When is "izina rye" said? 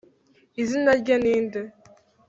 0.61-1.15